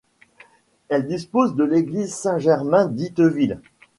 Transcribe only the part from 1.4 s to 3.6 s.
de l'église Saint-Germain d'Itteville.